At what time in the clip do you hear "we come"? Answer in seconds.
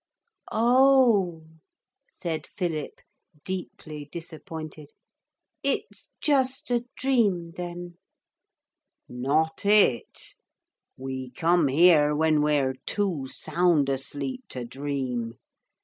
10.97-11.67